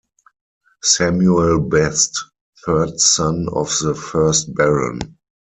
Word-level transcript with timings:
Samuel 0.81 1.59
Best, 1.59 2.17
third 2.65 2.99
son 2.99 3.45
of 3.53 3.67
the 3.83 3.93
first 3.93 4.51
Baron. 4.55 4.97